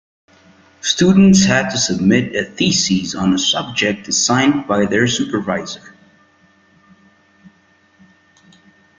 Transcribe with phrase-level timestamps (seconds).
[0.81, 5.93] Students had to submit a thesis on a subject assigned by their supervisor.